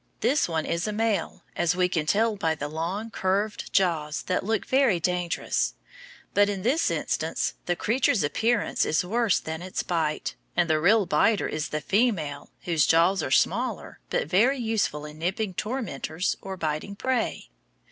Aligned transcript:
This 0.21 0.49
one 0.49 0.65
is 0.65 0.87
a 0.87 0.91
male, 0.91 1.43
as 1.55 1.75
we 1.75 1.87
can 1.87 2.07
tell 2.07 2.35
by 2.35 2.55
the 2.55 2.67
long, 2.67 3.11
curved 3.11 3.71
jaws 3.71 4.23
that 4.23 4.43
look 4.43 4.65
very 4.65 4.99
dangerous; 4.99 5.75
but 6.33 6.49
in 6.49 6.63
this 6.63 6.89
instance 6.89 7.53
the 7.67 7.75
creature's 7.75 8.23
appearance 8.23 8.83
is 8.83 9.05
worse 9.05 9.39
than 9.39 9.61
its 9.61 9.83
bite, 9.83 10.33
and 10.57 10.67
the 10.67 10.79
real 10.79 11.05
biter 11.05 11.47
is 11.47 11.69
the 11.69 11.81
female 11.81 12.49
whose 12.63 12.87
jaws 12.87 13.21
are 13.21 13.29
smaller 13.29 13.99
but 14.09 14.27
very 14.27 14.57
useful 14.57 15.05
in 15.05 15.19
nipping 15.19 15.53
tormentors 15.53 16.35
or 16.41 16.57
biting 16.57 16.95
prey. 16.95 17.51